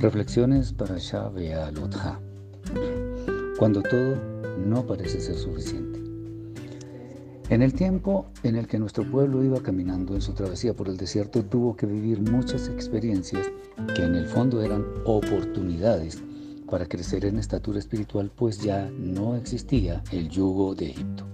Reflexiones 0.00 0.74
para 0.74 0.98
Shabea 0.98 1.70
Lotha. 1.70 2.20
Cuando 3.58 3.80
todo 3.80 4.16
no 4.58 4.86
parece 4.86 5.20
ser 5.20 5.36
suficiente. 5.36 6.00
En 7.48 7.62
el 7.62 7.72
tiempo 7.72 8.26
en 8.42 8.56
el 8.56 8.66
que 8.66 8.78
nuestro 8.78 9.10
pueblo 9.10 9.42
iba 9.42 9.62
caminando 9.62 10.14
en 10.14 10.20
su 10.20 10.34
travesía 10.34 10.74
por 10.74 10.88
el 10.88 10.98
desierto, 10.98 11.42
tuvo 11.46 11.76
que 11.76 11.86
vivir 11.86 12.20
muchas 12.20 12.68
experiencias 12.68 13.50
que 13.94 14.02
en 14.02 14.16
el 14.16 14.26
fondo 14.26 14.62
eran 14.62 14.84
oportunidades 15.06 16.22
para 16.70 16.84
crecer 16.84 17.24
en 17.24 17.38
estatura 17.38 17.78
espiritual, 17.78 18.30
pues 18.36 18.60
ya 18.60 18.90
no 18.90 19.34
existía 19.34 20.02
el 20.12 20.28
yugo 20.28 20.74
de 20.74 20.90
Egipto. 20.90 21.24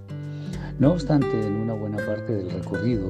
No 0.79 0.91
obstante, 0.93 1.39
en 1.45 1.53
una 1.53 1.73
buena 1.73 1.97
parte 1.97 2.33
del 2.33 2.49
recorrido, 2.49 3.09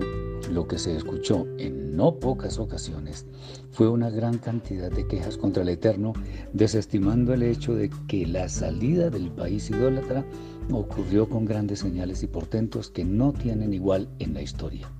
lo 0.51 0.67
que 0.67 0.77
se 0.77 0.95
escuchó 0.95 1.47
en 1.57 1.95
no 1.95 2.19
pocas 2.19 2.59
ocasiones 2.59 3.25
fue 3.71 3.87
una 3.87 4.09
gran 4.09 4.37
cantidad 4.37 4.91
de 4.91 5.07
quejas 5.07 5.37
contra 5.37 5.63
el 5.63 5.69
Eterno, 5.69 6.13
desestimando 6.51 7.33
el 7.33 7.43
hecho 7.43 7.73
de 7.73 7.89
que 8.07 8.27
la 8.27 8.49
salida 8.49 9.09
del 9.09 9.31
país 9.31 9.69
idólatra 9.69 10.25
ocurrió 10.71 11.29
con 11.29 11.45
grandes 11.45 11.79
señales 11.79 12.21
y 12.21 12.27
portentos 12.27 12.89
que 12.89 13.05
no 13.05 13.31
tienen 13.31 13.73
igual 13.73 14.09
en 14.19 14.33
la 14.33 14.41
historia. 14.41 14.91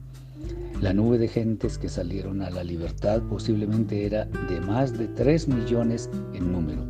La 0.81 0.93
nube 0.93 1.17
de 1.17 1.27
gentes 1.27 1.77
que 1.77 1.89
salieron 1.89 2.41
a 2.41 2.49
la 2.49 2.63
libertad 2.63 3.21
posiblemente 3.23 4.05
era 4.05 4.25
de 4.25 4.61
más 4.61 4.97
de 4.97 5.07
3 5.09 5.49
millones 5.49 6.09
en 6.33 6.51
número, 6.51 6.83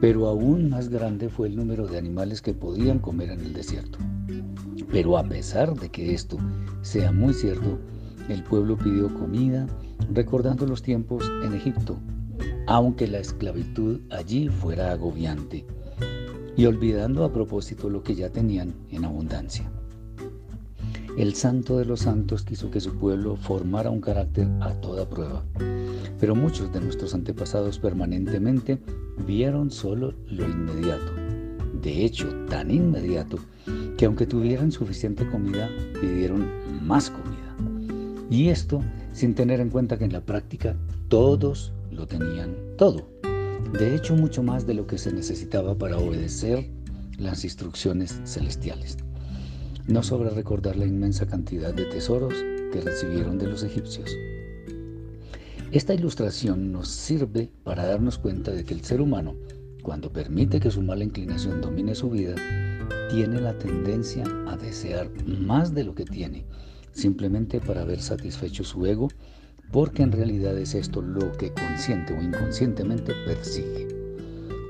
pero 0.00 0.26
aún 0.26 0.68
más 0.68 0.90
grande 0.90 1.28
fue 1.28 1.48
el 1.48 1.56
número 1.56 1.86
de 1.86 1.98
animales 1.98 2.42
que 2.42 2.54
podían 2.54 2.98
comer 2.98 3.30
en 3.30 3.40
el 3.40 3.54
desierto. 3.54 3.98
Pero 4.90 5.18
a 5.18 5.24
pesar 5.24 5.74
de 5.74 5.90
que 5.90 6.14
esto 6.14 6.38
sea 6.82 7.12
muy 7.12 7.34
cierto, 7.34 7.78
el 8.28 8.42
pueblo 8.42 8.76
pidió 8.76 9.12
comida 9.14 9.66
recordando 10.12 10.66
los 10.66 10.82
tiempos 10.82 11.30
en 11.44 11.54
Egipto, 11.54 11.98
aunque 12.66 13.06
la 13.06 13.18
esclavitud 13.18 14.00
allí 14.10 14.48
fuera 14.48 14.92
agobiante, 14.92 15.66
y 16.56 16.66
olvidando 16.66 17.24
a 17.24 17.32
propósito 17.32 17.88
lo 17.88 18.02
que 18.02 18.14
ya 18.14 18.30
tenían 18.30 18.74
en 18.90 19.04
abundancia. 19.04 19.70
El 21.16 21.34
santo 21.34 21.78
de 21.78 21.84
los 21.84 22.00
santos 22.00 22.42
quiso 22.44 22.70
que 22.70 22.80
su 22.80 22.94
pueblo 22.96 23.36
formara 23.36 23.90
un 23.90 24.00
carácter 24.00 24.46
a 24.60 24.72
toda 24.80 25.08
prueba, 25.08 25.44
pero 26.20 26.34
muchos 26.34 26.72
de 26.72 26.80
nuestros 26.80 27.14
antepasados 27.14 27.78
permanentemente 27.78 28.78
vieron 29.26 29.70
solo 29.70 30.14
lo 30.26 30.44
inmediato, 30.44 31.12
de 31.82 32.04
hecho 32.04 32.28
tan 32.48 32.70
inmediato 32.70 33.38
que 33.96 34.04
aunque 34.04 34.26
tuvieran 34.26 34.72
suficiente 34.72 35.28
comida, 35.28 35.68
pidieron 36.00 36.46
más 36.82 37.10
comida. 37.10 37.56
Y 38.30 38.48
esto 38.48 38.82
sin 39.12 39.34
tener 39.34 39.60
en 39.60 39.70
cuenta 39.70 39.98
que 39.98 40.04
en 40.04 40.12
la 40.12 40.20
práctica 40.20 40.76
todos 41.08 41.72
lo 41.90 42.06
tenían 42.06 42.54
todo. 42.76 43.08
De 43.72 43.94
hecho, 43.94 44.14
mucho 44.14 44.42
más 44.42 44.66
de 44.66 44.74
lo 44.74 44.86
que 44.86 44.98
se 44.98 45.12
necesitaba 45.12 45.76
para 45.76 45.98
obedecer 45.98 46.70
las 47.18 47.44
instrucciones 47.44 48.20
celestiales. 48.24 48.96
No 49.86 50.02
sobra 50.02 50.30
recordar 50.30 50.76
la 50.76 50.86
inmensa 50.86 51.26
cantidad 51.26 51.74
de 51.74 51.84
tesoros 51.86 52.34
que 52.72 52.80
recibieron 52.80 53.38
de 53.38 53.48
los 53.48 53.62
egipcios. 53.62 54.10
Esta 55.72 55.92
ilustración 55.92 56.72
nos 56.72 56.88
sirve 56.88 57.50
para 57.64 57.86
darnos 57.86 58.18
cuenta 58.18 58.52
de 58.52 58.64
que 58.64 58.72
el 58.72 58.84
ser 58.84 59.00
humano, 59.00 59.34
cuando 59.88 60.12
permite 60.12 60.60
que 60.60 60.70
su 60.70 60.82
mala 60.82 61.02
inclinación 61.02 61.62
domine 61.62 61.94
su 61.94 62.10
vida, 62.10 62.34
tiene 63.08 63.40
la 63.40 63.56
tendencia 63.56 64.22
a 64.46 64.54
desear 64.54 65.08
más 65.26 65.74
de 65.74 65.82
lo 65.82 65.94
que 65.94 66.04
tiene, 66.04 66.44
simplemente 66.92 67.58
para 67.58 67.86
ver 67.86 68.02
satisfecho 68.02 68.64
su 68.64 68.84
ego, 68.84 69.08
porque 69.72 70.02
en 70.02 70.12
realidad 70.12 70.58
es 70.58 70.74
esto 70.74 71.00
lo 71.00 71.32
que 71.38 71.54
consciente 71.54 72.12
o 72.12 72.20
inconscientemente 72.20 73.14
persigue. 73.24 73.88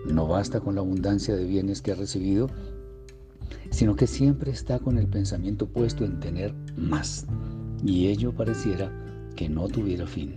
No 0.07 0.29
basta 0.29 0.61
con 0.61 0.77
la 0.77 0.83
abundancia 0.83 1.35
de 1.35 1.47
bienes 1.47 1.83
que 1.83 1.91
ha 1.91 1.97
recibido, 1.97 2.49
sino 3.71 3.97
que 3.97 4.07
siempre 4.07 4.53
está 4.53 4.79
con 4.79 4.99
el 4.99 5.09
pensamiento 5.09 5.67
puesto 5.67 6.05
en 6.05 6.21
tener 6.21 6.55
más, 6.77 7.27
y 7.85 8.07
ello 8.07 8.31
pareciera 8.31 8.93
que 9.35 9.49
no 9.49 9.67
tuviera 9.67 10.07
fin. 10.07 10.37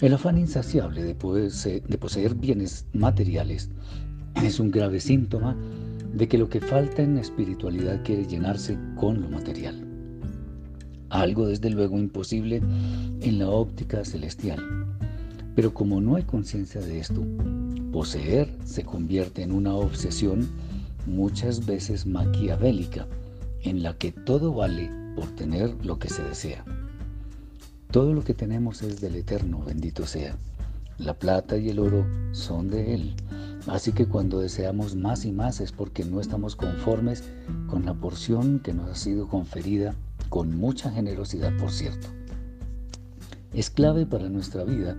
El 0.00 0.14
afán 0.14 0.38
insaciable 0.38 1.02
de 1.02 1.14
poseer, 1.14 2.34
bienes 2.34 2.86
materiales 2.94 3.68
es 4.42 4.58
un 4.58 4.70
grave 4.70 4.98
síntoma 4.98 5.54
de 6.14 6.26
que 6.26 6.38
lo 6.38 6.48
que 6.48 6.58
falta 6.60 7.02
en 7.02 7.16
la 7.16 7.20
espiritualidad 7.20 8.02
quiere 8.02 8.26
llenarse 8.26 8.78
con 8.96 9.20
lo 9.20 9.28
material. 9.28 9.86
Algo 11.10 11.46
desde 11.46 11.68
luego 11.68 11.98
imposible 11.98 12.62
en 13.20 13.38
la 13.38 13.50
óptica 13.50 14.02
celestial. 14.06 14.86
Pero 15.54 15.74
como 15.74 16.00
no 16.00 16.16
hay 16.16 16.22
conciencia 16.22 16.80
de 16.80 16.98
esto, 16.98 17.22
poseer 17.92 18.48
se 18.64 18.84
convierte 18.84 19.42
en 19.42 19.52
una 19.52 19.74
obsesión 19.74 20.48
muchas 21.06 21.66
veces 21.66 22.06
maquiavélica, 22.06 23.06
en 23.60 23.82
la 23.82 23.92
que 23.98 24.12
todo 24.12 24.54
vale 24.54 24.90
por 25.14 25.26
tener 25.36 25.74
lo 25.84 25.98
que 25.98 26.08
se 26.08 26.22
desea. 26.22 26.64
Todo 27.90 28.12
lo 28.14 28.22
que 28.22 28.34
tenemos 28.34 28.82
es 28.82 29.00
del 29.00 29.16
Eterno, 29.16 29.62
bendito 29.64 30.06
sea. 30.06 30.36
La 30.98 31.14
plata 31.14 31.56
y 31.56 31.70
el 31.70 31.78
oro 31.78 32.06
son 32.32 32.70
de 32.70 32.94
Él 32.94 33.16
Así 33.66 33.92
que 33.92 34.06
cuando 34.06 34.40
deseamos 34.40 34.96
más 34.96 35.24
y 35.24 35.32
más 35.32 35.60
es 35.60 35.70
porque 35.72 36.04
no 36.04 36.20
estamos 36.20 36.56
conformes 36.56 37.24
con 37.68 37.84
la 37.84 37.94
porción 37.94 38.60
que 38.60 38.72
nos 38.72 38.88
ha 38.88 38.94
sido 38.94 39.28
conferida 39.28 39.94
con 40.28 40.56
mucha 40.56 40.90
generosidad, 40.90 41.54
por 41.58 41.70
cierto. 41.70 42.08
Es 43.52 43.68
clave 43.68 44.06
para 44.06 44.28
nuestra 44.28 44.64
vida 44.64 44.96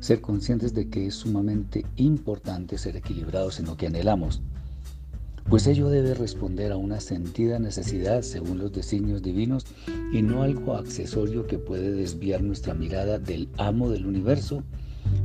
ser 0.00 0.20
conscientes 0.20 0.74
de 0.74 0.90
que 0.90 1.06
es 1.06 1.14
sumamente 1.14 1.86
importante 1.96 2.76
ser 2.76 2.96
equilibrados 2.96 3.58
en 3.58 3.66
lo 3.66 3.76
que 3.76 3.86
anhelamos, 3.86 4.42
pues 5.48 5.66
ello 5.66 5.88
debe 5.88 6.14
responder 6.14 6.72
a 6.72 6.76
una 6.76 7.00
sentida 7.00 7.58
necesidad 7.58 8.22
según 8.22 8.58
los 8.58 8.72
designios 8.72 9.22
divinos 9.22 9.66
y 10.12 10.22
no 10.22 10.42
algo 10.42 10.74
accesorio 10.74 11.46
que 11.46 11.58
puede 11.58 11.92
desviar 11.92 12.42
nuestra 12.42 12.74
mirada 12.74 13.18
del 13.18 13.48
amo 13.58 13.90
del 13.90 14.06
universo, 14.06 14.62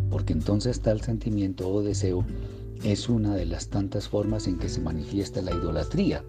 porque 0.09 0.33
entonces 0.33 0.81
tal 0.81 1.01
sentimiento 1.01 1.69
o 1.69 1.81
deseo 1.81 2.25
es 2.83 3.09
una 3.09 3.35
de 3.35 3.45
las 3.45 3.69
tantas 3.69 4.07
formas 4.07 4.47
en 4.47 4.57
que 4.57 4.69
se 4.69 4.81
manifiesta 4.81 5.41
la 5.41 5.51
idolatría, 5.51 6.23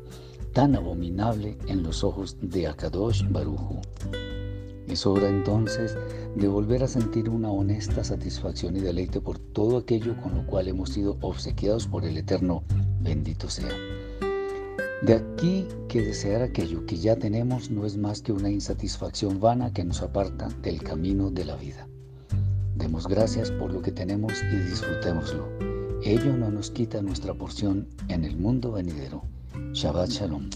tan 0.52 0.74
abominable 0.74 1.56
en 1.68 1.82
los 1.82 2.02
ojos 2.02 2.36
de 2.40 2.66
Akadosh 2.66 3.24
Baruju. 3.28 3.80
Es 4.88 5.06
hora 5.06 5.28
entonces 5.28 5.96
de 6.34 6.48
volver 6.48 6.82
a 6.82 6.88
sentir 6.88 7.28
una 7.28 7.50
honesta 7.50 8.02
satisfacción 8.02 8.76
y 8.76 8.80
deleite 8.80 9.20
por 9.20 9.38
todo 9.38 9.78
aquello 9.78 10.20
con 10.20 10.34
lo 10.34 10.44
cual 10.46 10.66
hemos 10.66 10.90
sido 10.90 11.16
obsequiados 11.20 11.86
por 11.86 12.04
el 12.04 12.16
Eterno, 12.16 12.64
bendito 13.00 13.48
sea. 13.48 13.74
De 15.02 15.14
aquí 15.14 15.66
que 15.88 16.02
desear 16.02 16.42
aquello 16.42 16.84
que 16.84 16.96
ya 16.96 17.16
tenemos 17.16 17.70
no 17.70 17.86
es 17.86 17.96
más 17.96 18.20
que 18.20 18.32
una 18.32 18.50
insatisfacción 18.50 19.40
vana 19.40 19.72
que 19.72 19.84
nos 19.84 20.02
aparta 20.02 20.48
del 20.62 20.82
camino 20.82 21.30
de 21.30 21.44
la 21.46 21.56
vida. 21.56 21.88
Demos 22.76 23.06
gracias 23.06 23.50
por 23.50 23.72
lo 23.72 23.82
que 23.82 23.92
tenemos 23.92 24.32
y 24.52 24.56
disfrutémoslo. 24.56 25.48
Ello 26.02 26.36
no 26.36 26.50
nos 26.50 26.70
quita 26.70 27.02
nuestra 27.02 27.34
porción 27.34 27.88
en 28.08 28.24
el 28.24 28.36
mundo 28.36 28.72
venidero. 28.72 29.22
Shabbat 29.72 30.10
Shalom. 30.10 30.48